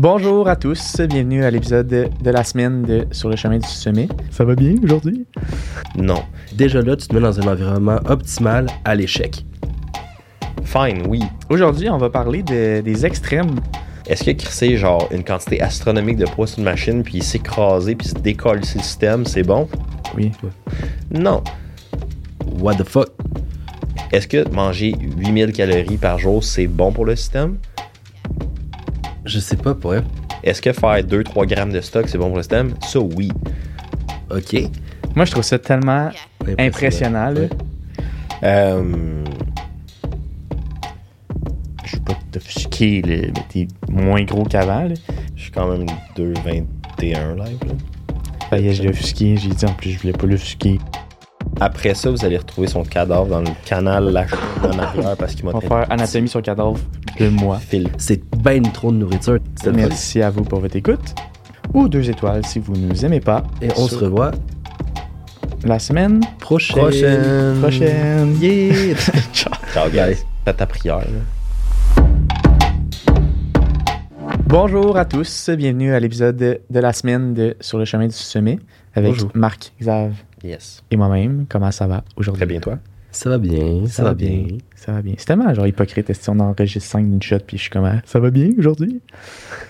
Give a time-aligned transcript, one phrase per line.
[0.00, 3.68] Bonjour à tous, bienvenue à l'épisode de, de la semaine de Sur le chemin du
[3.68, 4.08] sommet.
[4.30, 5.26] Ça va bien aujourd'hui?
[5.94, 6.22] Non.
[6.54, 9.44] Déjà là, tu te mets dans un environnement optimal à l'échec.
[10.64, 11.20] Fine, oui.
[11.50, 13.56] Aujourd'hui, on va parler de- des extrêmes.
[14.06, 18.08] Est-ce que crisser genre une quantité astronomique de poids sur une machine puis s'écraser puis
[18.08, 19.68] se décoller le système, c'est bon?
[20.16, 20.32] Oui.
[21.10, 21.44] Non.
[22.58, 23.10] What the fuck?
[24.12, 27.58] Est-ce que manger 8000 calories par jour, c'est bon pour le système?
[29.24, 30.04] Je sais pas pour elle.
[30.42, 32.74] Est-ce que faire 2-3 grammes de stock, c'est bon pour le système?
[32.82, 33.30] Ça, oui.
[34.30, 34.56] Ok.
[35.14, 36.10] Moi, je trouve ça tellement
[36.58, 37.34] impressionnant.
[37.34, 37.48] Ouais.
[38.44, 39.24] Euh,
[41.84, 44.88] Je veux pas t'offusquer, là, mais t'es moins gros qu'avant.
[45.36, 47.58] je suis quand même 2,21 live.
[47.66, 47.74] là.
[48.48, 49.36] Ça y est, je l'ai offusqué.
[49.36, 50.78] J'ai dit en plus, je voulais pas l'offusquer.
[51.60, 55.44] Après ça, vous allez retrouver son cadavre dans le canal lâché en arrière parce qu'il
[55.44, 56.78] m'a On va faire anatomie sur le cadavre
[57.20, 57.60] de moi.
[57.98, 59.38] C'est ben trop de nourriture.
[59.74, 61.14] Merci à vous pour votre écoute.
[61.74, 63.44] Ou deux étoiles si vous ne nous aimez pas.
[63.60, 64.30] Et on se revoit
[65.64, 66.76] la semaine prochaine.
[66.78, 67.58] prochaine.
[67.60, 68.36] Prochaine.
[68.40, 68.94] Yeah!
[69.34, 69.52] Ciao.
[69.72, 70.24] Ciao, guys.
[70.44, 71.04] Faites ta prière.
[74.46, 78.14] Bonjour à tous, bienvenue à l'épisode de, de la semaine de Sur le chemin du
[78.14, 78.58] sommet
[78.94, 79.30] avec Bonjour.
[79.34, 80.12] Marc, Xav
[80.42, 80.82] Yes.
[80.90, 81.44] et moi-même.
[81.48, 82.40] Comment ça va aujourd'hui?
[82.40, 82.78] Très bien, toi?
[83.12, 84.44] Ça va bien, ça, va bien.
[84.76, 85.14] Ça va bien.
[85.18, 88.00] C'est tellement genre hypocrite si on enregistre 5 d'une shot puis je suis comme ah,
[88.04, 89.00] ça va bien aujourd'hui?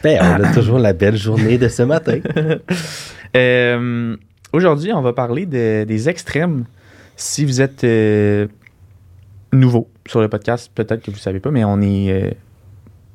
[0.02, 2.18] Ben, on a toujours la belle journée de ce matin.
[3.36, 4.16] Euh,
[4.52, 6.64] aujourd'hui, on va parler de- des extrêmes.
[7.14, 8.48] Si vous êtes euh,
[9.52, 12.10] nouveau sur le podcast, peut-être que vous ne savez pas, mais on est.
[12.10, 12.30] euh,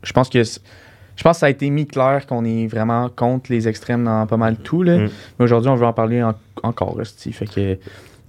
[0.04, 3.52] je pense que je pense que ça a été mis clair qu'on est vraiment contre
[3.52, 4.84] les extrêmes dans pas mal tout.
[4.84, 5.00] Là.
[5.00, 5.10] Mm.
[5.40, 6.98] Mais aujourd'hui, on veut en parler en- encore.
[7.04, 7.78] Fait que.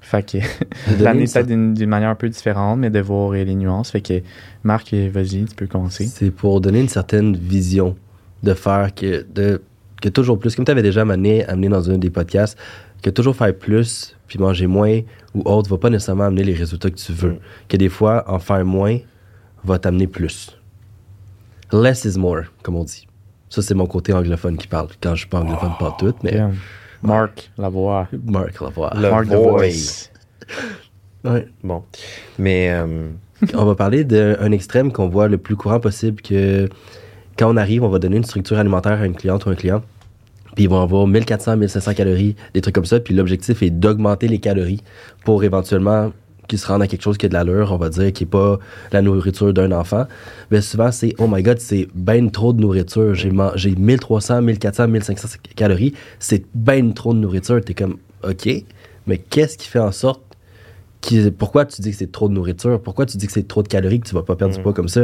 [0.06, 0.38] Fait que
[1.02, 3.90] l'amener peut-être d'une manière un peu différente, mais de voir les nuances.
[3.90, 4.22] Fait que
[4.62, 6.06] Marc, euh, vas-y, tu peux commencer.
[6.06, 7.96] C'est pour donner une certaine vision
[8.44, 9.60] de faire que, de,
[10.00, 12.56] que toujours plus, comme tu avais déjà amené, amené dans un des podcasts,
[13.02, 15.00] que toujours faire plus puis manger moins
[15.34, 17.32] ou autre va pas nécessairement amener les résultats que tu veux.
[17.32, 17.38] Mm.
[17.69, 18.98] Que des fois, en faire moins
[19.64, 20.56] va t'amener plus.
[21.72, 23.08] Less is more, comme on dit.
[23.48, 24.86] Ça, c'est mon côté anglophone qui parle.
[25.00, 26.54] Quand je suis pas anglophone, pas tout, mais Damn.
[27.02, 28.08] Marc, la voix.
[28.24, 28.92] Mark la voix.
[28.94, 30.10] Le Marc voice.
[31.24, 31.48] Ouais.
[31.64, 31.82] Bon.
[32.38, 33.08] Mais euh,
[33.54, 36.68] on va parler d'un extrême qu'on voit le plus courant possible que
[37.36, 39.82] quand on arrive, on va donner une structure alimentaire à une cliente ou un client.
[40.54, 43.00] Puis ils vont avoir 1400, 1500 calories, des trucs comme ça.
[43.00, 44.82] Puis l'objectif est d'augmenter les calories
[45.24, 46.12] pour éventuellement
[46.46, 48.30] qu'ils se rendent à quelque chose qui a de l'allure, on va dire, qui n'est
[48.30, 48.58] pas
[48.92, 50.06] la nourriture d'un enfant.
[50.50, 53.14] Mais souvent, c'est oh my god, c'est ben trop de nourriture.
[53.14, 55.94] J'ai man- j'ai 1300, 1400, 1500 calories.
[56.18, 57.60] C'est ben trop de nourriture.
[57.64, 58.48] T'es comme, ok,
[59.06, 60.22] mais qu'est-ce qui fait en sorte
[61.00, 62.80] qui- pourquoi tu dis que c'est trop de nourriture?
[62.80, 64.62] Pourquoi tu dis que c'est trop de calories, que tu vas pas perdre du Mm.
[64.64, 65.02] poids comme ça?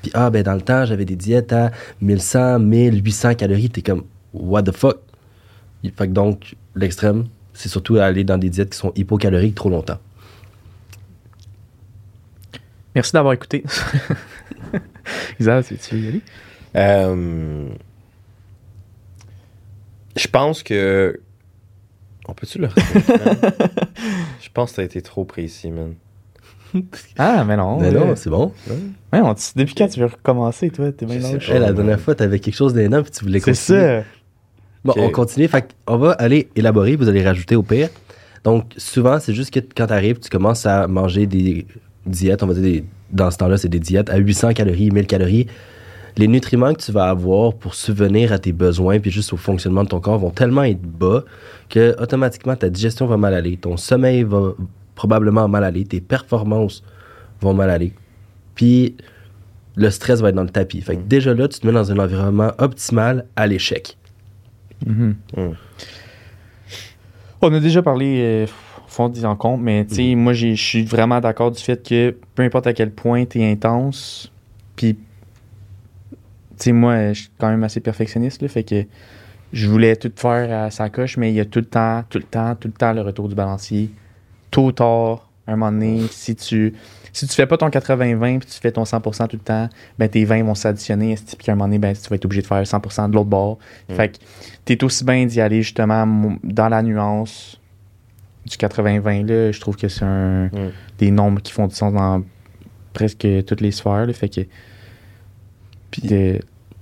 [0.00, 1.70] Puis, ah, ben, dans le temps, j'avais des diètes à
[2.00, 3.68] 1100, 1800 calories.
[3.70, 4.98] T'es comme, what the fuck?
[5.96, 9.98] Fait que donc, l'extrême, c'est surtout aller dans des diètes qui sont hypocaloriques trop longtemps.
[12.94, 13.64] Merci d'avoir écouté.
[15.40, 16.20] Xav, tu tu veux y aller?
[16.76, 17.68] euh,
[20.16, 21.20] je pense que.
[22.28, 22.68] On peut-tu le?
[24.40, 25.94] Je pense que t'as été trop précis, man.
[27.18, 27.78] Ah, mais non.
[27.80, 28.52] Mais non, c'est bon.
[29.12, 30.92] ouais, on- depuis quand tu veux recommencer, toi?
[30.92, 31.54] T'es bien Je sais pas.
[31.54, 33.80] Hey, la dernière fois, t'avais quelque chose d'énorme puis tu voulais C'est continuer.
[34.00, 34.04] ça.
[34.84, 35.48] Bon, on continue.
[35.48, 37.88] Fait on va aller élaborer, vous allez rajouter au pire.
[38.44, 41.66] Donc, souvent, c'est juste que quand tu arrives, tu commences à manger des
[42.06, 45.06] diètes, on va dire, des- dans ce temps-là, c'est des diètes à 800 calories, 1000
[45.06, 45.46] calories.
[46.16, 49.82] Les nutriments que tu vas avoir pour subvenir à tes besoins puis juste au fonctionnement
[49.84, 51.24] de ton corps vont tellement être bas
[51.70, 54.52] que automatiquement ta digestion va mal aller, ton sommeil va
[54.94, 56.82] probablement mal aller, tes performances
[57.40, 57.92] vont mal aller.
[58.54, 58.94] Puis
[59.74, 60.82] le stress va être dans le tapis.
[60.82, 63.96] Fait que déjà là, tu te mets dans un environnement optimal à l'échec.
[64.86, 65.14] Mhm.
[65.36, 65.40] Mm.
[67.40, 68.46] On a déjà parlé euh,
[68.92, 72.16] fond en compte, mais tu sais, moi, j'ai- je suis vraiment d'accord du fait que
[72.34, 74.30] peu importe à quel point tu es intense,
[74.76, 74.98] puis, tu
[76.58, 78.84] sais, moi, je suis quand même assez perfectionniste, là, fait que
[79.52, 82.18] je voulais tout faire à sa coche, mais il y a tout le temps, tout
[82.18, 83.90] le temps, tout le temps le retour du balancier.
[84.50, 86.74] Tôt ou tard, à un moment donné, si tu
[87.14, 89.68] si tu fais pas ton 80-20 puis tu fais ton 100% tout le temps,
[89.98, 92.24] ben tes 20 vont s'additionner, esti, puis qu'à un moment donné, ben, tu vas être
[92.24, 93.58] obligé de faire 100% de l'autre bord.
[93.90, 93.94] Mm.
[93.94, 94.18] Fait que
[94.64, 96.06] t'es aussi bien d'y aller justement
[96.42, 97.60] dans la nuance
[98.46, 100.70] du 80-20 là, je trouve que c'est un Mm.
[100.98, 102.22] des nombres qui font du sens dans
[102.92, 104.40] presque toutes les sphères là, fait que
[105.90, 106.40] Puis, de-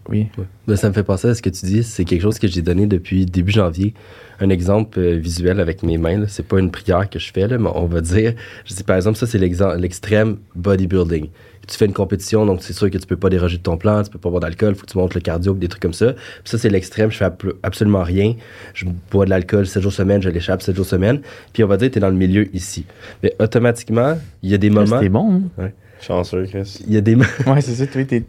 [0.08, 0.28] oui.
[0.66, 1.82] Ben, ça me fait penser à ce que tu dis.
[1.84, 3.94] C'est quelque chose que j'ai donné depuis début janvier.
[4.40, 6.18] Un exemple euh, visuel avec mes mains.
[6.18, 6.26] là.
[6.28, 8.34] C'est pas une prière que je fais, là, mais on va dire.
[8.64, 11.28] Je dis par exemple, ça, c'est l'extrême bodybuilding.
[11.70, 14.02] Tu fais une compétition, donc c'est sûr que tu peux pas déroger de ton plan,
[14.02, 16.12] tu peux pas boire d'alcool, faut que tu montes le cardio, des trucs comme ça.
[16.12, 18.34] Puis ça, c'est l'extrême, je fais ab- absolument rien.
[18.74, 21.20] Je bois de l'alcool 7 jours semaine, je l'échappe 7 jours semaine.
[21.52, 22.84] Puis on va dire que tu es dans le milieu ici.
[23.22, 24.96] Mais automatiquement, il y a des moments.
[24.96, 25.42] C'était bon.
[25.58, 25.70] hein?
[26.00, 26.82] Chanceux, Chris.
[26.86, 27.86] Il y a des mo- Ouais, c'est ça.
[27.86, 28.26] T'es- tu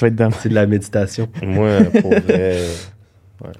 [0.00, 0.30] vas être dans.
[0.30, 1.26] c'est de la méditation.
[1.42, 2.60] Moi, pour vrai.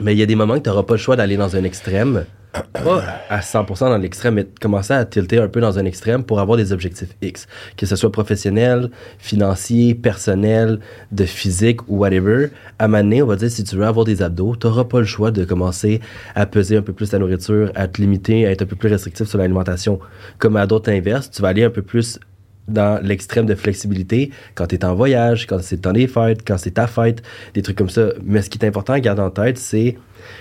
[0.01, 1.65] Mais il y a des moments que tu n'auras pas le choix d'aller dans un
[1.65, 2.25] extrême.
[2.73, 6.41] Pas à 100% dans l'extrême, mais commencer à tilter un peu dans un extrême pour
[6.41, 7.47] avoir des objectifs X.
[7.77, 10.81] Que ce soit professionnel, financier, personnel,
[11.13, 12.49] de physique ou whatever.
[12.79, 15.05] À donné, on va dire, si tu veux avoir des abdos, tu n'auras pas le
[15.05, 16.01] choix de commencer
[16.35, 18.89] à peser un peu plus ta nourriture, à te limiter, à être un peu plus
[18.89, 19.99] restrictif sur l'alimentation.
[20.39, 22.19] Comme à d'autres inverses, tu vas aller un peu plus
[22.67, 26.09] dans l'extrême de flexibilité quand tu es en voyage, quand c'est le temps des
[26.47, 27.23] quand c'est ta fête,
[27.53, 28.09] des trucs comme ça.
[28.25, 29.99] Mais ce qui est important à garder en tête, c'est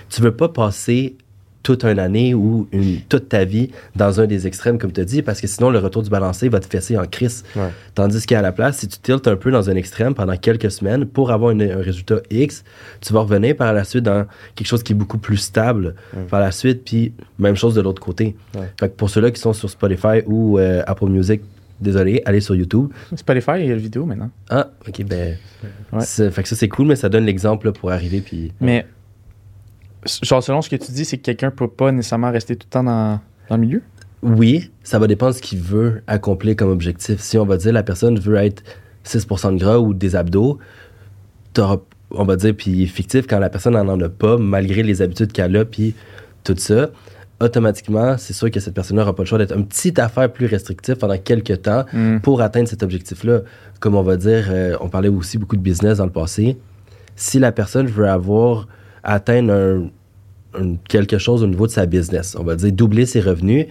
[0.08, 1.16] tu veux pas passer
[1.64, 5.04] toute une année ou une, toute ta vie dans un des extrêmes, comme tu as
[5.04, 7.42] dit, parce que sinon le retour du balancé va te fesser en crise.
[7.56, 7.70] Ouais.
[7.96, 11.06] Tandis qu'à la place, si tu tiltes un peu dans un extrême pendant quelques semaines
[11.06, 12.62] pour avoir une- un résultat X,
[13.00, 15.96] tu vas revenir par la suite dans quelque chose qui est beaucoup plus stable
[16.30, 18.36] par la suite, puis même chose de l'autre côté.
[18.54, 18.70] Ouais.
[18.78, 21.40] Fait que pour ceux-là qui sont sur Spotify ou euh, Apple Music,
[21.80, 22.90] désolé, allez sur YouTube.
[23.16, 24.30] Spotify, il y a la vidéo maintenant.
[24.50, 25.36] Ah, ok, ben.
[25.92, 26.04] Ouais.
[26.04, 28.20] Fait que ça, c'est cool, mais ça donne l'exemple pour arriver.
[28.20, 28.52] Puis.
[28.60, 28.86] Mais,
[30.22, 32.70] genre, selon ce que tu dis, c'est que quelqu'un peut pas nécessairement rester tout le
[32.70, 33.82] temps dans, dans le milieu?
[34.22, 37.20] Oui, ça va dépendre de ce qu'il veut accomplir comme objectif.
[37.20, 38.62] Si on va dire la personne veut être
[39.04, 40.58] 6% de gras ou des abdos,
[41.52, 41.80] t'auras-
[42.10, 45.56] on va dire, puis fictif, quand la personne n'en a pas, malgré les habitudes qu'elle
[45.56, 45.94] a, puis
[46.44, 46.90] tout ça,
[47.40, 50.46] automatiquement, c'est sûr que cette personne-là n'aura pas le choix d'être un petit affaire plus
[50.46, 52.18] restrictif pendant quelques temps Hmm.
[52.20, 53.40] pour atteindre cet objectif-là.
[53.80, 56.56] Comme on va dire, euh, on parlait aussi beaucoup de business dans le passé.
[57.16, 58.68] Si la personne veut avoir,
[59.04, 59.82] atteindre un,
[60.60, 63.66] un- quelque chose au niveau de sa business, on va dire doubler ses revenus,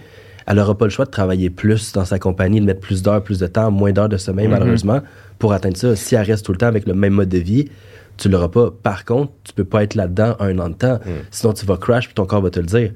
[0.46, 3.22] elle n'aura pas le choix de travailler plus dans sa compagnie, de mettre plus d'heures,
[3.22, 4.52] plus de temps, moins d'heures de sommeil, Mhm.
[4.52, 5.00] malheureusement,
[5.38, 5.96] pour atteindre ça.
[5.96, 7.68] Si elle reste tout le temps avec le même mode de vie,
[8.18, 8.70] tu l'auras pas.
[8.70, 11.00] Par contre, tu peux pas être là-dedans un an de temps.
[11.30, 12.90] Sinon, tu vas crash, puis ton corps va te le dire.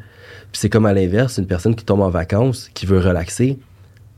[0.53, 3.59] Puis c'est comme à l'inverse, une personne qui tombe en vacances, qui veut relaxer,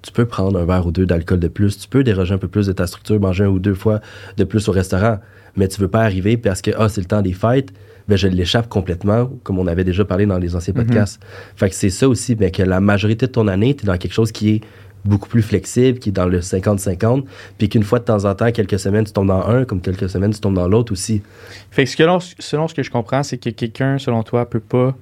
[0.03, 2.49] tu peux prendre un verre ou deux d'alcool de plus, tu peux déroger un peu
[2.49, 4.01] plus de ta structure, manger un ou deux fois
[4.37, 5.19] de plus au restaurant,
[5.57, 7.71] mais tu veux pas arriver parce que ah, c'est le temps des fêtes,
[8.11, 11.21] ben je l'échappe complètement, comme on avait déjà parlé dans les anciens podcasts.
[11.57, 13.97] Fait que c'est ça aussi, ben, que la majorité de ton année, tu es dans
[13.97, 14.61] quelque chose qui est
[15.05, 17.25] beaucoup plus flexible, qui est dans le 50-50,
[17.57, 20.11] puis qu'une fois de temps en temps, quelques semaines, tu tombes dans un, comme quelques
[20.11, 21.23] semaines, tu tombes dans l'autre aussi.
[21.71, 24.97] Fait que selon, selon ce que je comprends, c'est que quelqu'un, selon toi, peut pas.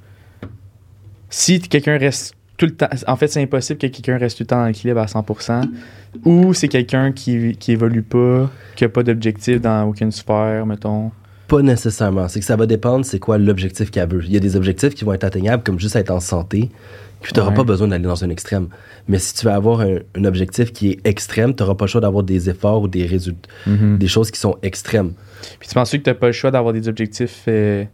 [1.31, 2.89] Si quelqu'un reste tout le temps.
[3.07, 5.63] En fait, c'est impossible que quelqu'un reste tout le temps dans l'équilibre à 100%.
[6.25, 11.11] Ou c'est quelqu'un qui, qui évolue pas, qui a pas d'objectif dans aucune sphère, mettons.
[11.49, 12.29] Pas nécessairement.
[12.29, 14.23] C'est que ça va dépendre c'est quoi l'objectif qu'elle veut.
[14.25, 16.71] Il y a des objectifs qui vont être atteignables, comme juste être en santé,
[17.23, 17.57] puis tu n'auras Ouais.
[17.57, 18.69] pas besoin d'aller dans un extrême.
[19.09, 21.91] Mais si tu veux avoir un, un objectif qui est extrême, tu n'auras pas le
[21.91, 25.13] choix d'avoir des efforts ou des résultats, des choses qui sont extrêmes.
[25.59, 27.45] Puis tu penses que tu pas le choix d'avoir des objectifs.
[27.49, 27.85] euh,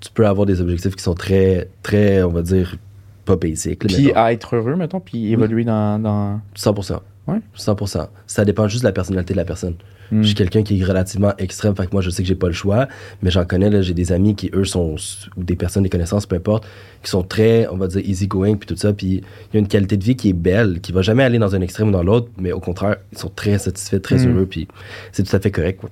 [0.00, 2.76] Tu peux avoir des objectifs qui sont très, très, on va dire,
[3.24, 3.78] pas basic.
[3.80, 4.18] puis mettons.
[4.20, 5.98] à être heureux, mettons, puis évoluer dans.
[5.98, 6.40] dans...
[6.56, 7.00] 100%.
[7.26, 7.40] Ouais.
[7.56, 8.06] 100%.
[8.26, 9.74] Ça dépend juste de la personnalité de la personne.
[10.12, 10.20] Hmm.
[10.22, 12.46] Je suis quelqu'un qui est relativement extrême, fait que moi je sais que j'ai pas
[12.46, 12.88] le choix,
[13.22, 14.96] mais j'en connais, là, j'ai des amis qui eux sont,
[15.36, 16.66] ou des personnes, des connaissances, peu importe,
[17.02, 19.60] qui sont très, on va dire, easy going, puis tout ça, puis il y a
[19.60, 21.92] une qualité de vie qui est belle, qui va jamais aller dans un extrême ou
[21.92, 24.28] dans l'autre, mais au contraire, ils sont très satisfaits, très Mm.
[24.30, 24.68] heureux, puis
[25.12, 25.80] c'est tout à fait correct.
[25.80, 25.90] quoi.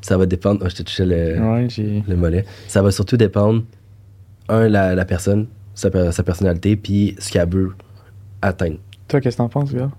[0.00, 1.68] Ça va dépendre, oh, je te touchais le, Ouais,
[2.08, 3.62] le mollet, ça va surtout dépendre,
[4.48, 7.70] un, la, la personne, sa, sa personnalité, puis ce qu'elle veut
[8.42, 8.76] atteindre.
[9.08, 9.90] Toi, qu'est-ce que t'en penses, gars?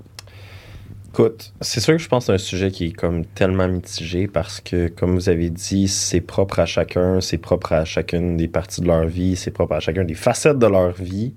[1.13, 4.25] Écoute, c'est sûr que je pense que c'est un sujet qui est comme tellement mitigé
[4.25, 8.48] parce que, comme vous avez dit, c'est propre à chacun, c'est propre à chacune des
[8.48, 11.34] parties de leur vie, c'est propre à chacun des facettes de leur vie.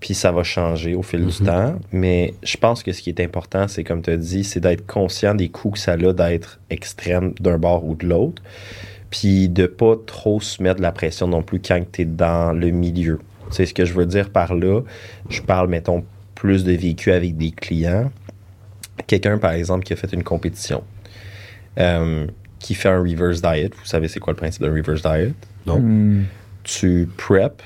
[0.00, 1.46] Puis ça va changer au fil du Mhm.
[1.46, 1.74] temps.
[1.92, 4.86] Mais je pense que ce qui est important, c'est comme tu as dit, c'est d'être
[4.86, 8.42] conscient des coûts que ça a d'être extrême d'un bord ou de l'autre.
[9.10, 12.58] Puis de pas trop se mettre de la pression non plus quand tu es dans
[12.58, 13.20] le milieu.
[13.50, 14.80] Sais ce que je veux dire par là?
[15.28, 16.02] Je parle, mettons,
[16.34, 18.10] plus de vécu avec des clients
[19.06, 20.84] quelqu'un, par exemple, qui a fait une compétition,
[21.78, 22.26] euh,
[22.58, 23.70] qui fait un reverse diet.
[23.74, 25.34] Vous savez, c'est quoi le principe d'un reverse diet?
[25.66, 25.80] Non.
[25.80, 26.24] Hmm.
[26.62, 27.62] Tu prep,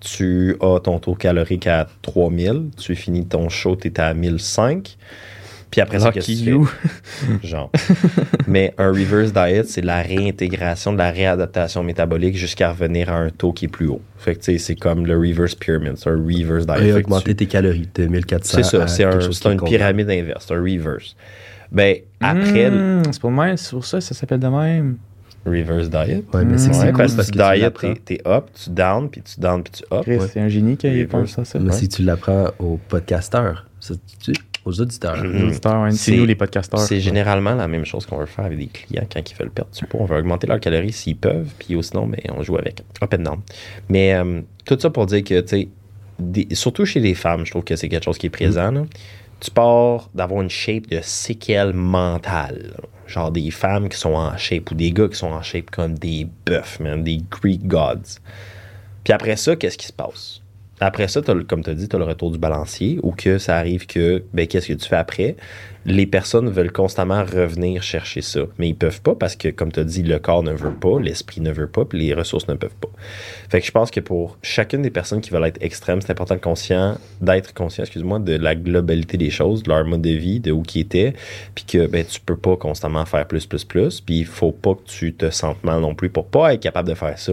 [0.00, 4.96] tu as ton taux calorique à 3000, tu finis ton show, tu es à 1005.
[5.70, 7.46] Puis après ça, qu'est-ce que?
[7.46, 7.70] Genre.
[8.46, 13.28] Mais un reverse diet, c'est la réintégration, de la réadaptation métabolique jusqu'à revenir à un
[13.30, 14.00] taux qui est plus haut.
[14.16, 16.88] Fait que, tu sais, c'est comme le reverse pyramid, c'est un reverse diet.
[16.88, 20.54] Et augmenter tu- tes calories de 1400 c'est ça, c'est un- une pyramide inverse, c'est
[20.54, 21.14] un reverse.
[21.70, 24.96] Ben, après Hmm, c'est pour, même, c'est pour ça que ça s'appelle de même.
[25.44, 28.46] reverse diet, Ouais, mais c'est ouais, cool parce, parce que que tu diet, t'es up,
[28.54, 30.02] tu down, puis tu down, puis tu up.
[30.02, 30.26] Chris, ouais.
[30.32, 31.58] c'est un génie qui pensé à ça.
[31.58, 31.76] Mais Ouais.
[31.76, 34.32] si tu l'apprends au podcasteur, ça, tu,
[34.68, 35.16] Aux auditeurs.
[35.24, 35.48] Mhm.
[35.82, 36.80] Ouais, c'est nous les podcasteurs.
[36.80, 39.70] C'est généralement la même chose qu'on veut faire avec des clients quand ils veulent perdre
[39.72, 40.00] du poids.
[40.02, 42.82] On veut augmenter leurs calories s'ils peuvent, puis sinon, mais on joue avec.
[43.02, 43.40] Up and down.
[43.88, 45.68] Mais euh, tout ça pour dire que, tu sais,
[46.18, 48.70] des- surtout chez les femmes, je trouve que c'est quelque chose qui est présent.
[48.70, 48.82] là.
[49.40, 52.72] Tu pars d'avoir une shape de séquelles mentales.
[52.76, 52.84] là.
[53.06, 55.94] Genre des femmes qui sont en shape ou des gars qui sont en shape comme
[55.98, 58.18] des bœufs, man, des Greek gods.
[59.04, 60.42] Puis après ça, qu'est-ce qui se passe?
[60.80, 63.56] Après ça, comme tu as dit, tu as le retour du balancier ou que ça
[63.56, 65.36] arrive que, ben, qu'est-ce que tu fais après?
[65.90, 69.80] Les personnes veulent constamment revenir chercher ça, mais ils peuvent pas parce que, comme tu
[69.80, 72.54] as dit, le corps ne veut pas, l'esprit ne veut pas, puis les ressources ne
[72.54, 72.90] peuvent pas.
[73.48, 76.34] Fait que je pense que pour chacune des personnes qui veulent être extrêmes, c'est important
[76.34, 80.40] de conscient, d'être conscient, excuse-moi, de la globalité des choses, de leur mode de vie,
[80.40, 81.14] de où qui était,
[81.54, 84.74] puis que ben, tu peux pas constamment faire plus, plus, plus, puis il faut pas
[84.74, 87.32] que tu te sentes mal non plus pour pas être capable de faire ça,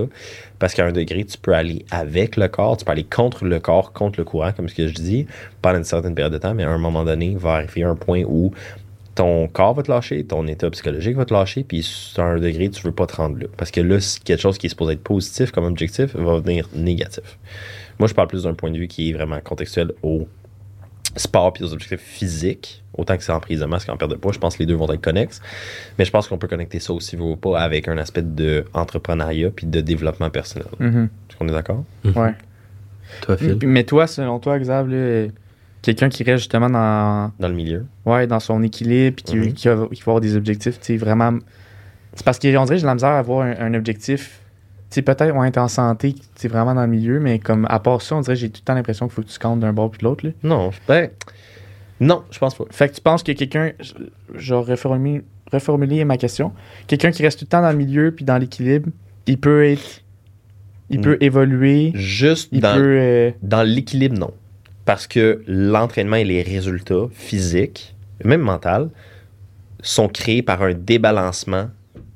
[0.60, 3.60] parce qu'à un degré, tu peux aller avec le corps, tu peux aller contre le
[3.60, 5.28] corps, contre le courant, comme ce que je dis,
[5.62, 7.96] pendant une certaine période de temps, mais à un moment donné, il va arriver un
[7.96, 8.45] point où
[9.16, 11.88] ton corps va te lâcher, ton état psychologique va te lâcher, puis
[12.18, 13.46] à un degré, tu veux pas te rendre là.
[13.56, 16.68] Parce que là, c'est quelque chose qui est supposé être positif comme objectif va devenir
[16.76, 17.38] négatif.
[17.98, 20.28] Moi, je parle plus d'un point de vue qui est vraiment contextuel au
[21.16, 24.18] sport puis aux objectifs physiques, autant que c'est en prise de masque qu'en perte de
[24.18, 24.34] poids.
[24.34, 25.42] Je pense que les deux vont être connexes.
[25.98, 29.50] Mais je pense qu'on peut connecter ça aussi, vous pas, avec un aspect de entrepreneuriat
[29.50, 30.68] puis de développement personnel.
[30.80, 31.08] Mhm.
[31.30, 31.86] Est-ce qu'on est d'accord?
[32.04, 32.34] Ouais.
[33.22, 33.58] Toi, Phil?
[33.58, 35.28] Puis- Mais toi, selon toi, Xav, là,
[35.86, 37.86] quelqu'un qui reste justement dans, Dans le milieu.
[38.06, 39.54] ouais, dans son équilibre, puis qui, Mhm.
[39.54, 41.38] qui va, qui va avoir des objectifs, tu sais, vraiment.
[42.14, 44.42] C'est parce qu'on dirait que j'ai de la misère à avoir un, un objectif.
[44.90, 47.80] Tu sais, peut-être on être en santé, tu vraiment dans le milieu, mais comme à
[47.80, 49.60] part ça, on dirait que j'ai tout le temps l'impression qu'il faut que tu comptes
[49.60, 50.26] d'un bord puis de l'autre.
[50.26, 50.32] là.
[50.44, 51.10] Non, ben,
[52.00, 52.66] non, je pense pas.
[52.72, 53.72] Fait que tu penses que quelqu'un,
[54.36, 56.52] genre reformuler, reformuler ma question,
[56.88, 58.90] quelqu'un qui reste tout le temps dans le milieu puis dans l'équilibre,
[59.28, 60.02] il peut être,
[60.90, 61.04] il Mm.
[61.04, 64.32] peut évoluer, Juste il dans, peut, euh, dans l'équilibre, non.
[64.86, 68.90] Parce que l'entraînement et les résultats physiques, même mental,
[69.82, 71.70] sont créés par un débalancement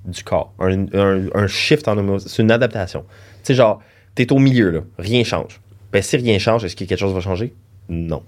[0.05, 0.53] du corps.
[0.59, 3.01] Un, un- un shift en homo- C'est une adaptation.
[3.01, 3.07] Tu
[3.43, 3.81] sais, genre,
[4.15, 4.79] t'es au milieu, là.
[4.97, 5.59] Rien change.
[5.91, 7.53] Ben, si rien change, est-ce que quelque chose va changer?
[7.89, 8.21] Non.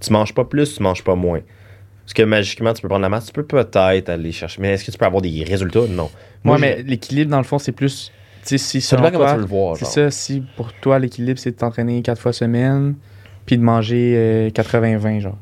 [0.00, 1.38] Tu manges pas plus, tu manges pas moins.
[1.38, 3.26] Est-ce que magiquement, tu peux prendre la masse?
[3.26, 4.60] Tu peux peut-être aller chercher.
[4.60, 5.86] Mais est-ce que tu peux avoir des résultats?
[5.88, 6.10] Non.
[6.42, 8.12] Moi, mais l'équilibre, dans le fond, c'est plus.
[8.42, 9.76] Tu sais, si ça dépend comment tu veux le voir.
[9.78, 12.94] c'est ça, si pour toi, l'équilibre, c'est de t'entraîner quatre fois semaine,
[13.46, 15.38] puis de manger euh, 80-20, genre.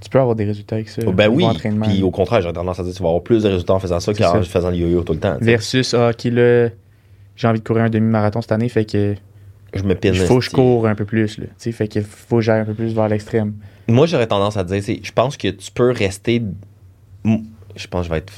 [0.00, 1.00] Tu peux avoir des résultats avec ça.
[1.06, 1.44] Oh, ben oui.
[1.84, 3.78] Puis au contraire, j'aurais tendance à dire que tu vas avoir plus de résultats en
[3.78, 5.38] faisant ça qu'en faisant le yo-yo tout le temps.
[5.40, 6.68] Versus, ah, ok, là,
[7.36, 9.14] j'ai envie de courir un demi-marathon cette année, fait que
[9.72, 10.12] Je me pine.
[10.14, 11.46] il faut que je cours un peu plus, là.
[11.46, 13.54] Tu sais, fait que faut que j'aille un peu plus vers l'extrême.
[13.88, 16.42] Moi, j'aurais tendance à dire, c'est- je pense que tu peux rester.
[17.24, 18.32] Je pense que je vais être.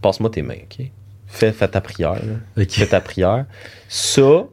[0.00, 0.86] Passe-moi tes mains, OK?
[1.26, 2.14] Fais, fais ta prière.
[2.14, 2.62] là.
[2.62, 2.70] Ok.
[2.70, 3.44] Fais ta prière.
[3.88, 4.44] Ça,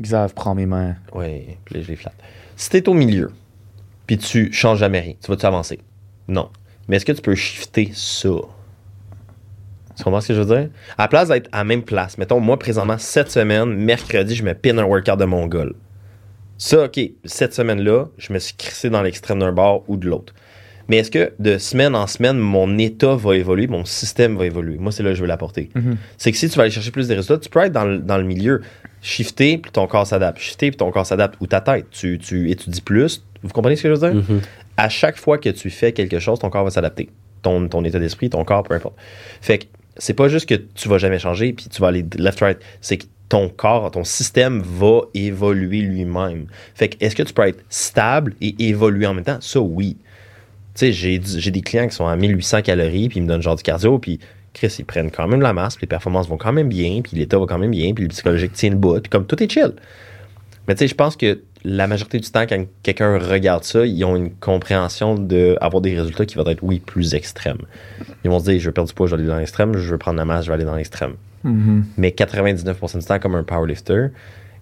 [0.00, 0.94] Xav, prends mes mains.
[1.14, 2.14] oui, puis là, je les flatte.
[2.56, 3.30] Si t'es au milieu,
[4.12, 5.78] puis tu changes jamais rien, tu vas-tu avancer?
[6.28, 6.50] Non.
[6.86, 8.28] Mais est-ce que tu peux shifter ça?
[9.96, 10.68] Tu comprends ce que je veux dire?
[10.98, 14.44] À la place d'être à la même place, mettons, moi, présentement, cette semaine, mercredi, je
[14.44, 15.72] me pine un workout de mon goal.
[16.58, 20.34] Ça, OK, cette semaine-là, je me suis crissé dans l'extrême d'un bord ou de l'autre.
[20.88, 24.76] Mais est-ce que de semaine en semaine, mon état va évoluer, mon système va évoluer?
[24.76, 25.70] Moi, c'est là que je veux l'apporter.
[25.74, 25.96] Mhm.
[26.18, 27.98] C'est que si tu vas aller chercher plus de résultats, tu peux être dans le,
[27.98, 28.60] dans le milieu,
[29.00, 30.38] shifter, puis ton corps s'adapte.
[30.38, 31.36] Shifter, puis ton corps s'adapte.
[31.40, 31.86] Ou ta tête.
[31.90, 33.22] Tu, tu étudies plus.
[33.42, 34.22] Vous comprenez ce que je veux dire?
[34.22, 34.40] Mhm.
[34.76, 37.10] À chaque fois que tu fais quelque chose, ton corps va s'adapter.
[37.42, 38.94] Ton, ton état d'esprit, ton corps, peu importe.
[39.40, 39.64] Fait que
[39.96, 42.58] c'est pas juste que tu vas jamais changer, puis tu vas aller left-right.
[42.80, 46.46] C'est que ton corps, ton système va évoluer lui-même.
[46.74, 49.38] Fait que est-ce que tu peux être stable et évoluer en même temps?
[49.40, 49.96] Ça, oui.
[50.74, 53.42] Tu sais, j'ai j'ai des clients qui sont à 1800 calories, puis ils me donnent
[53.42, 54.20] genre du cardio, puis
[54.52, 57.16] Chris, ils prennent quand même la masse, puis les performances vont quand même bien, puis
[57.16, 59.50] l'état va quand même bien, puis le psychologique tient le bout, puis comme tout est
[59.50, 59.72] chill.
[60.68, 64.04] Mais tu sais, je pense que la majorité du temps, quand quelqu'un regarde ça, ils
[64.04, 67.62] ont une compréhension d'avoir des résultats qui vont être, oui, plus extrêmes.
[68.24, 69.90] Ils vont se dire, je veux perdre du poids, je vais aller dans l'extrême, je
[69.90, 71.14] veux prendre la masse, je vais aller dans l'extrême.
[71.44, 71.84] Mhm.
[71.96, 74.08] Mais 99% du temps, comme un powerlifter,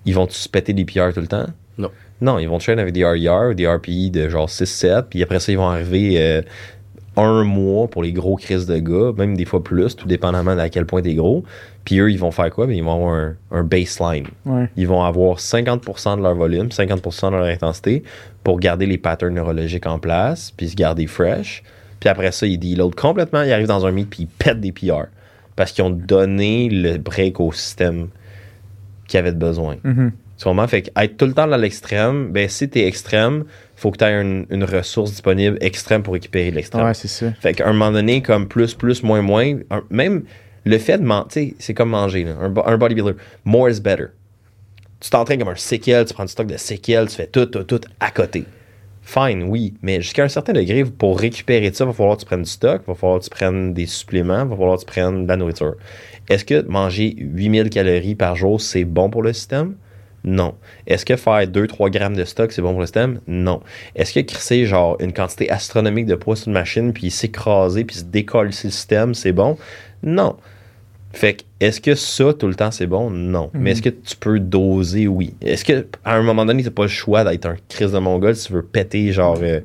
[0.04, 1.47] ils vont-tu se péter des PR tout le temps?
[1.78, 1.90] Non.
[2.21, 5.40] Non, ils vont traîner avec des RER ou des RPI de genre 6-7, puis après
[5.40, 6.42] ça, ils vont arriver euh,
[7.24, 10.60] un mois pour les gros crises de gars, même des fois plus, tout dépendamment de
[10.60, 11.44] à quel point t'es gros.
[11.84, 12.66] Puis eux, ils vont faire quoi?
[12.66, 14.26] Ben, ils vont avoir un, un baseline.
[14.44, 14.68] Ouais.
[14.76, 18.02] Ils vont avoir 50% de leur volume, 50% de leur intensité
[18.44, 21.62] pour garder les patterns neurologiques en place, puis se garder fresh.
[22.00, 24.72] Puis après ça, ils deloadent complètement, ils arrivent dans un meet, puis ils pètent des
[24.72, 25.06] PR.
[25.56, 28.08] Parce qu'ils ont donné le break au système
[29.06, 29.76] qui avait besoin.
[30.38, 30.66] Tu comprends?
[30.68, 33.44] Fait être tout le temps dans l'extrême, ben si t'es extrême,
[33.80, 36.84] faut que tu aies une, une ressource disponible extrême pour récupérer l'extrême.
[36.84, 37.32] Ouais, c'est ça.
[37.40, 40.25] Fait qu'à un moment donné, comme plus, plus, moins, moins, un- même
[40.64, 43.14] le fait de manger, c'est comme manger, là, un, bo- un bodybuilder.
[43.44, 44.06] More is better.
[45.00, 47.62] Tu t'entraînes comme un séquel, tu prends du stock de séquel, tu fais tout, tout,
[47.64, 48.44] tout à côté.
[49.02, 49.72] fine, oui.
[49.82, 52.50] Mais jusqu'à un certain degré, pour récupérer ça, il va falloir que tu prennes du
[52.50, 55.25] stock, il va falloir que tu prennes des suppléments, il va falloir que tu prennes
[55.25, 55.75] de la nourriture.
[56.28, 59.75] Est-ce que manger 8000 calories par jour, c'est bon pour le système?
[60.24, 60.54] Non.
[60.86, 63.20] Est-ce que faire 2-3 grammes de stock, c'est bon pour le système?
[63.26, 63.60] Non.
[63.94, 67.96] Est-ce que crisser genre une quantité astronomique de poids sur une machine, puis s'écraser, puis
[67.96, 69.56] se décoller le système, c'est bon?
[70.02, 70.36] Non.
[71.12, 73.10] Fait que, est-ce que ça, tout le temps, c'est bon?
[73.10, 73.50] Non.
[73.52, 75.08] Mais est-ce que tu peux doser?
[75.08, 75.34] Oui.
[75.40, 78.36] Est-ce que, à un moment donné, t'as pas le choix d'être un crise de mongol
[78.36, 79.60] si tu veux péter, genre, euh,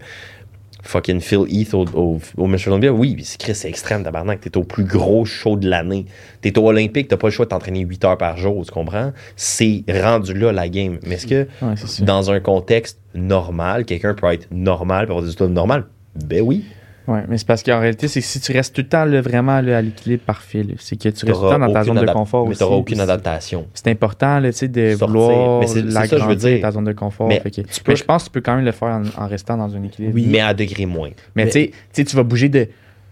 [0.85, 2.67] fucking Phil Heath au, au, au Mr.
[2.69, 2.93] Olympia?
[2.93, 4.41] Oui, c'est Chris, c'est extrême, tabarnak.
[4.41, 6.05] T'es au plus gros show de l'année.
[6.41, 9.11] T'es au Olympique, t'as pas le choix de t'entraîner 8 heures par jour, tu comprends?
[9.35, 10.99] C'est rendu là, la game.
[11.05, 15.47] Mais est-ce que, Ouais, dans un contexte normal, quelqu'un peut être normal, peut avoir des
[15.47, 15.83] normaux?
[16.15, 16.63] Ben oui.
[17.07, 19.21] Ouais, mais c'est parce qu'en réalité, c'est que si tu restes tout le temps là,
[19.21, 21.93] vraiment là, à l'équilibre parfait, c'est que tu restes tout le temps dans ta aucune
[21.97, 22.59] zone de confort Mais aussi.
[22.59, 23.67] t'auras aucune puis c'est- adaptation.
[23.75, 25.07] C'est important là, tu de Sortir.
[25.07, 26.61] vouloir Mais c'est ça, je veux l'agrandir, dire.
[26.61, 27.27] ta zone de confort.
[27.27, 29.23] Mais que- tu peux- mais je pense que tu peux quand même le faire en,
[29.23, 30.15] en restant dans un équilibre.
[30.15, 30.25] Oui.
[30.27, 31.09] Mais à degré moins.
[31.35, 32.67] Mais, Mais- tu sais- tu tu vas bouger de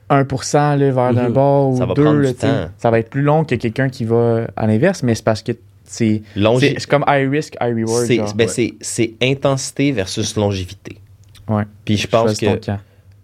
[0.09, 1.33] 1% là, vers d'un Mhm.
[1.33, 2.03] bord Ça ou va 2.
[2.03, 2.67] prendre là, du tu temps.
[2.77, 5.51] Ça va être plus long que quelqu'un qui va à l'inverse, mais c'est parce que
[5.85, 6.21] c'est
[6.89, 8.05] comme high risk, high reward.
[8.05, 8.47] C'est ben,
[9.21, 10.97] intensité versus longévité.
[11.47, 11.63] Ouais.
[11.85, 12.45] Puis je pense que.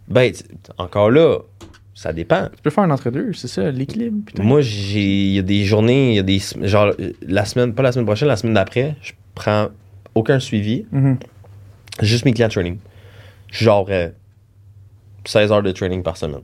[0.10, 0.34] Ben,
[0.78, 1.38] encore là,
[1.94, 2.48] ça dépend.
[2.56, 4.18] Tu peux faire un entre-deux, c'est ça, l'équilibre.
[4.42, 5.02] Moi, j'ai.
[5.02, 6.40] Il y a des journées, il y a des.
[6.62, 9.68] Genre, la semaine, pas la semaine prochaine, la semaine d'après, je prends
[10.16, 11.18] aucun suivi, Mhm.
[12.02, 12.78] juste mes clients de training.
[13.52, 14.10] Genre, euh,
[15.26, 16.42] 16 heures de training par semaine.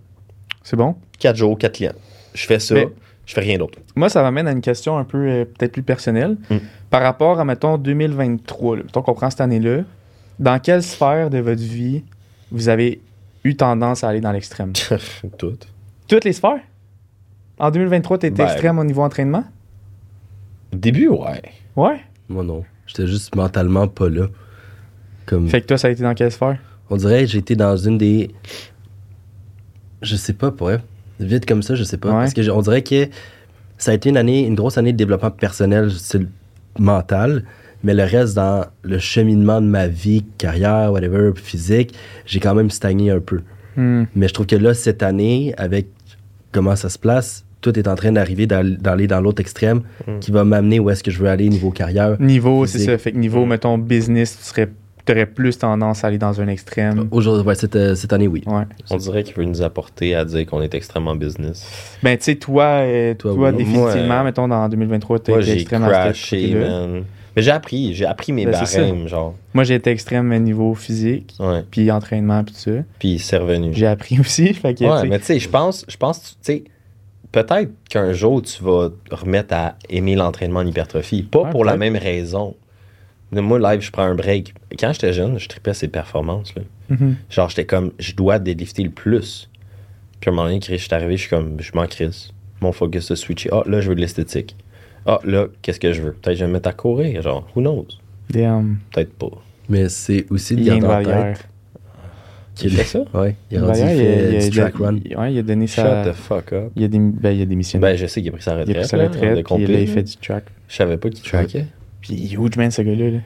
[0.64, 0.96] C'est bon?
[1.20, 1.94] 4 jours, 4 clients.
[2.34, 2.88] Je fais ça, Mais-
[3.26, 3.80] je fais rien d'autre.
[3.96, 6.38] Moi, ça m'amène à une question un peu euh, peut-être plus personnelle.
[6.50, 6.58] Mm.
[6.90, 9.80] Par rapport à, mettons, 2023, là, mettons qu'on prend cette année-là,
[10.40, 12.04] dans quelle sphère de votre vie
[12.52, 13.00] vous avez
[13.46, 14.74] eu tendance à aller dans l'extrême?
[15.38, 15.58] Tout.
[16.08, 16.60] Toutes les sphères?
[17.58, 19.46] En 2023, tu étais Ben- extrême au niveau entraînement?
[20.74, 21.42] Au début, ouais.
[21.76, 22.02] Ouais?
[22.28, 22.66] Moi, non.
[22.88, 24.28] J'étais juste mentalement pas là.
[25.26, 26.58] Comme, Fait que toi, ça a été dans quelle sphère?
[26.90, 28.30] on dirait que j'ai été dans une des.
[30.04, 30.82] Je sais pas, pour vrai.
[31.20, 32.10] Vite comme ça, je sais pas.
[32.10, 32.16] Ouais.
[32.16, 33.08] Parce que on dirait que
[33.78, 35.90] ça a été une année, une grosse année de développement personnel,
[36.78, 37.44] mental.
[37.86, 41.94] Mais le reste, dans le cheminement de ma vie, carrière, whatever, physique,
[42.26, 43.42] j'ai quand même stagné un peu.
[43.78, 44.06] Hmm.
[44.16, 45.86] Mais je trouve que là, cette année, avec
[46.52, 50.20] comment ça se place, tout est en train d'arriver d'al- d'aller dans l'autre extrême Mm.
[50.20, 52.16] qui va m'amener où est-ce que je veux aller niveau carrière.
[52.20, 52.98] Niveau, c'est ça.
[52.98, 53.50] Fait que niveau, Mm.
[53.50, 54.70] mettons, business, tu serais,
[55.10, 57.08] aurais plus tendance à aller dans un extrême.
[57.12, 58.44] Aujourd'hui, ouais, cette, euh, cette année, oui.
[58.48, 58.64] Ouais.
[58.92, 61.66] On dirait qu'il veut nous apporter à dire qu'on est extrêmement business.
[62.04, 63.58] Ben, tu sais, toi, euh, Toi, toi, oui.
[63.58, 67.04] définitivement, Moi, mettons, dans 2023, tu as Moi, été j'ai crashé, man.
[67.36, 69.36] Mais j'ai appris, j'ai appris mes Ben, barèmes, genre.
[69.54, 71.64] Moi, j'ai été extrême à niveau physique, Ouais.
[71.70, 72.72] puis entraînement, puis tout ça.
[73.00, 73.72] Puis c'est revenu.
[73.74, 74.54] J'ai appris aussi.
[74.54, 76.64] Fait que, Ouais, mais tu sais, je pense, je pense, tu sais,
[77.32, 81.24] peut-être qu'un jour tu vas remettre à aimer l'entraînement en hypertrophie.
[81.24, 82.56] Pas Ouais, pour la même raison.
[83.32, 84.54] Moi, live, je prends un break.
[84.80, 86.56] Quand j'étais jeune, je tripais ces performances.
[86.56, 86.62] Là.
[86.90, 87.16] Mhm.
[87.30, 89.50] Genre, j'étais comme, je dois dédifter le plus.
[90.22, 92.30] Puis à un moment donné, je suis arrivé, je suis comme, je m'en crisse.
[92.62, 93.50] Mon focus se switché.
[93.52, 94.56] Ah, là, je veux de l'esthétique.
[95.06, 96.12] Ah, là, qu'est-ce que je veux?
[96.14, 97.88] Peut-être que je vais me mettre à courir, genre, who knows?
[98.30, 98.78] Damn.
[98.94, 99.30] Peut-être pas.
[99.70, 101.48] Mais c'est aussi de garder en tête.
[102.64, 103.04] Il fait ça?
[103.14, 104.98] Ouais, il a rendu, il il a- fait il a- du track run.
[105.04, 106.06] il- Ouais, il a donné Shut sa.
[106.10, 106.72] the fuck up.
[106.78, 106.98] Il a, dé...
[107.00, 107.82] ben, il a démissionné.
[107.82, 108.78] Ben, je sais qu'il a pris sa il a retraite.
[108.78, 109.94] pris sa là, retraite, de puis là, il là.
[109.94, 110.46] fait du track.
[110.70, 111.66] Je savais pas qu'il trackait.
[112.02, 113.10] Puis il est huge, man, ce gars-là.
[113.12, 113.18] là.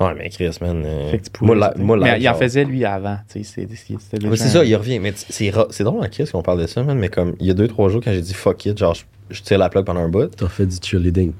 [0.00, 0.82] Ouais, mais Chris, man.
[0.84, 3.16] euh, Fait que tu pourrais- moi, la- moi, mais il en faisait, lui, avant.
[3.32, 4.98] Tu sais, c'est- ça, il revient.
[4.98, 5.50] Mais c'est
[5.84, 6.98] drôle en Chris qu'on parle de ça, man.
[6.98, 9.04] Mais comme, il y a deux, trois jours, quand j'ai dit fuck it, genre, je,
[9.30, 10.34] je tire la plug pendant un bout.
[10.36, 11.32] T'as fait du cheerleading.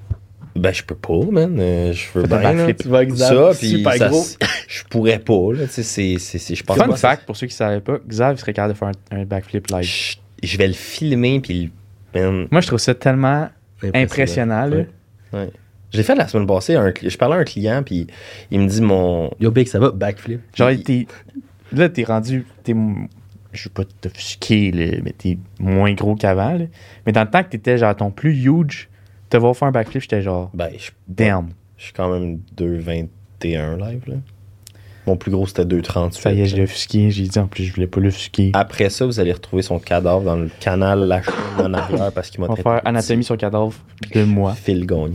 [0.55, 1.57] Ben, je peux pas, man.
[1.59, 2.39] Euh, je veux bien.
[2.41, 2.53] là.
[2.55, 2.77] backflip.
[2.79, 4.25] Tu vas Ça, puis super ça gros.
[4.69, 5.65] je pourrais pas, là.
[5.67, 7.99] Tu sais, c'est- c'est- c'est- je pense Fun fact, pour ceux qui ne savaient pas,
[8.09, 9.83] Xav serait capable de faire un, un backflip live.
[9.83, 11.73] Je, je vais le filmer, puis
[12.15, 13.49] man, Moi, je trouve ça tellement
[13.93, 14.67] impressionnant.
[14.67, 14.77] là.
[14.77, 14.87] Ouais.
[15.33, 15.51] ouais.
[15.95, 16.75] Je l'ai fait la semaine passée.
[16.75, 18.09] un je parlais à un client, puis
[18.51, 19.31] il me dit mon.
[19.39, 19.93] Yo, Big, ça va?
[19.93, 20.41] Backflip.
[20.55, 21.07] Genre, t'es-
[21.73, 22.45] là, t'es rendu.
[22.65, 22.75] T'es,
[23.53, 26.59] je veux pas t'offusquer, là, mais t'es moins gros qu'avant.
[27.07, 28.89] Mais dans le temps que t'étais genre ton plus huge,
[29.31, 31.51] te voir faire un backflip, j'étais genre, Ben, je, damn.
[31.77, 34.15] je suis quand même 2,21 live, là.
[35.07, 36.13] Mon plus gros, c'était 2,38.
[36.21, 37.11] Ça y est, je l'ai offusqué.
[37.11, 38.51] J'ai dit en plus, je voulais pas l'offusquer.
[38.55, 42.31] Après ça, vous allez retrouver son cadavre dans le canal La Chaîne en arrière parce
[42.31, 43.75] qu'il m'a On va faire anatomie sur cadavre
[44.15, 44.55] de moi.
[44.55, 45.13] Phil Gagnon.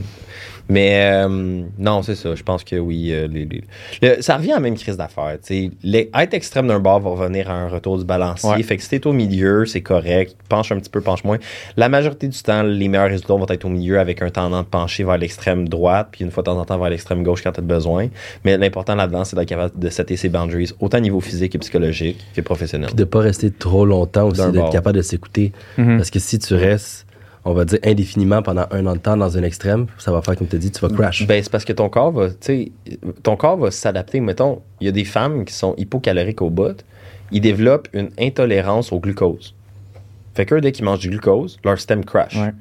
[0.69, 2.35] Mais euh, non, c'est ça.
[2.35, 3.11] Je pense que oui.
[3.11, 3.63] euh, les- les-
[4.01, 5.37] le- ça revient à la même crise d'affaires.
[5.83, 8.49] Les- Être extrême d'un bord va revenir à un retour du balancier.
[8.49, 8.61] Ouais.
[8.63, 10.35] Fait que si t'es au milieu, c'est correct.
[10.47, 11.37] Penche un petit peu, penche moins.
[11.75, 14.69] La majorité du temps, les meilleurs résultats vont être au milieu avec un tendance de
[14.69, 17.51] pencher vers l'extrême droite, puis une fois de temps en temps vers l'extrême gauche quand
[17.51, 18.07] t'as besoin.
[18.45, 21.57] Mais l'important là-dedans, c'est d'être capable de setter ses boundaries, autant au niveau physique et
[21.57, 22.87] psychologique que professionnel.
[22.87, 25.51] Puis de pas rester trop longtemps aussi, d'être capable de s'écouter.
[25.77, 25.97] Mhm.
[25.97, 27.05] Parce que si tu restes,
[27.45, 30.35] on va dire, indéfiniment pendant un an de temps dans un extrême, ça va faire,
[30.35, 31.25] comme tu as dit, tu vas crash.
[31.25, 32.71] Ben, c'est parce que ton corps va, tu sais,
[33.23, 34.19] ton corps va s'adapter.
[34.19, 36.83] Mettons, il y a des femmes qui sont hypocaloriques au bout,
[37.31, 39.55] ils développent une intolérance au glucose.
[40.35, 42.35] Fait que dès qu'ils mangent du glucose, leur système crash.
[42.35, 42.51] Ouais.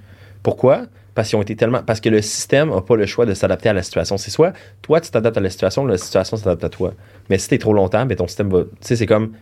[0.43, 0.87] Pourquoi?
[1.15, 1.83] Parce qu'ils ont été tellement.
[1.83, 4.17] Parce que le système n'a pas le choix de s'adapter à la situation.
[4.17, 6.95] C'est soit toi, tu t'adaptes à la situation, la situation s'adapte à toi.
[7.29, 8.63] Mais si t'es trop longtemps, ben ton système va.
[8.63, 9.33] Tu sais, c'est comme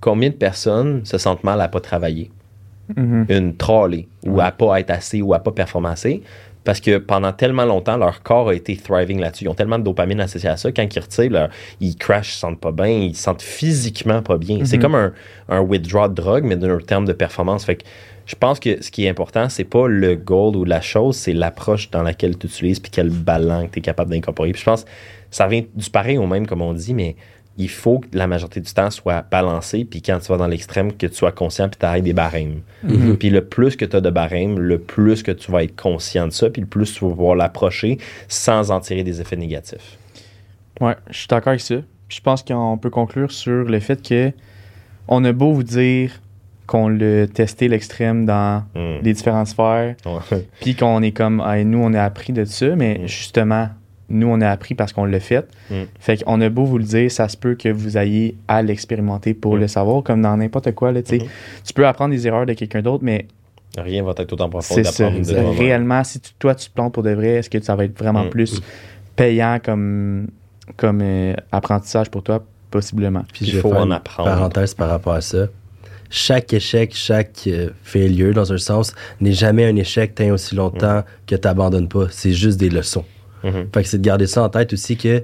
[0.00, 2.30] combien de personnes se sentent mal à pas travailler?
[2.96, 3.26] Mhm.
[3.28, 6.22] Une trollée, ou à pas être assez, ou à pas performer assez.
[6.64, 9.44] Parce que pendant tellement longtemps, leur corps a été thriving là-dessus.
[9.44, 10.70] Ils ont tellement de dopamine associée à ça.
[10.70, 11.48] Quand ils retirent, leur-
[11.80, 14.60] ils crashent, ils se sentent pas bien, ils se sentent physiquement pas bien.
[14.64, 14.82] C'est Mhm.
[14.82, 15.12] comme un,
[15.48, 17.64] un withdrawal de drogue, mais d'un terme de performance.
[17.64, 17.84] Fait que
[18.26, 21.32] je pense que ce qui est important, c'est pas le goal ou la chose, c'est
[21.32, 24.52] l'approche dans laquelle tu utilises puis quel ballon tu es capable d'incorporer.
[24.52, 24.90] Puis je pense que
[25.32, 27.16] ça vient du pareil au même, comme on dit, mais
[27.58, 29.84] il faut que la majorité du temps soit balancé.
[29.84, 32.60] Puis quand tu vas dans l'extrême, que tu sois conscient puis tu ailles des barèmes.
[32.82, 33.16] Mhm.
[33.18, 36.26] Puis le plus que tu as de barèmes, le plus que tu vas être conscient
[36.26, 39.98] de ça, puis le plus tu vas pouvoir l'approcher sans en tirer des effets négatifs.
[40.80, 41.76] Ouais, je suis d'accord avec ça.
[42.08, 44.32] Puis je pense qu'on peut conclure sur le fait que
[45.08, 46.12] on a beau vous dire
[46.66, 49.02] qu'on l'a testé l'extrême dans Mm.
[49.02, 49.94] les différentes sphères,
[50.60, 53.06] puis qu'on est comme, Hey, nous, on a appris de ça, mais Mm.
[53.08, 53.68] justement,
[54.12, 55.46] nous, on a appris parce qu'on l'a fait.
[55.70, 55.74] Mm.
[55.98, 59.34] Fait qu'on a beau vous le dire, ça se peut que vous ayez à l'expérimenter
[59.34, 59.60] pour Mm.
[59.60, 60.92] le savoir, comme dans n'importe quoi.
[60.92, 61.00] Là.
[61.00, 61.20] Mhm.
[61.64, 63.26] Tu peux apprendre des erreurs de quelqu'un d'autre, mais
[63.78, 65.04] Rien va être autant profond c'est ça.
[65.04, 65.58] d'apprendre de toi-même.
[65.58, 67.98] Réellement, si tu- toi, tu te plantes pour de vrai, est-ce que ça va être
[67.98, 68.30] vraiment Mm.
[68.30, 68.60] plus
[69.16, 70.28] payant comme,
[70.76, 72.44] comme euh, apprentissage pour toi?
[72.70, 73.24] Possiblement.
[73.32, 74.28] Puis Il faut faire en apprendre.
[74.30, 75.46] Parenthèse par rapport à ça.
[76.14, 81.02] Chaque échec, chaque euh, failure, dans un sens, n'est jamais un échec tant aussi longtemps
[81.26, 82.06] que tu n'abandonnes pas.
[82.10, 83.04] C'est juste des leçons.
[83.44, 83.66] Mhm.
[83.74, 85.22] Fait que c'est de garder ça en tête aussi que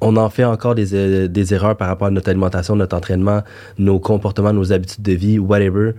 [0.00, 3.42] on en fait encore des, euh, des erreurs par rapport à notre alimentation, notre entraînement,
[3.78, 5.92] nos comportements, nos habitudes de vie, whatever.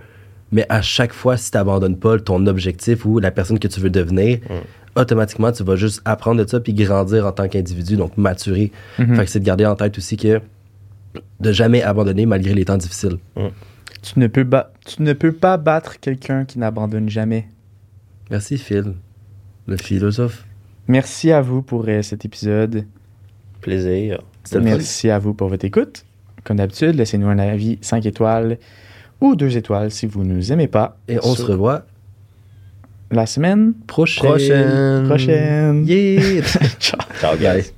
[0.52, 3.80] Mais à chaque fois, si tu n'abandonnes pas ton objectif ou la personne que tu
[3.80, 4.40] veux devenir,
[4.94, 8.70] automatiquement, tu vas juste apprendre de ça puis grandir en tant qu'individu, donc maturer.
[8.98, 9.16] Mhm.
[9.16, 10.40] Fait que c'est de garder en tête aussi que
[11.40, 13.16] de jamais abandonner malgré les temps difficiles.
[14.02, 17.48] Tu, ne peux ba- tu ne peux pas battre quelqu'un qui n'abandonne jamais.
[18.30, 18.92] Merci Phil,
[19.66, 20.44] le philosophe.
[20.88, 22.86] Merci à vous pour euh, cet épisode.
[23.60, 24.20] Plaisir.
[24.60, 26.04] Merci à vous pour votre écoute.
[26.44, 28.58] Comme d'habitude, laissez-nous un avis 5 étoiles
[29.20, 30.98] ou 2 étoiles si vous ne nous aimez pas.
[31.08, 31.86] Et on se revoit
[33.10, 34.28] la semaine prochaine.
[34.28, 35.06] Prochaine.
[35.06, 35.86] prochaine.
[35.86, 36.42] Yeah!
[36.78, 37.00] Ciao.
[37.20, 37.74] Ciao, guys.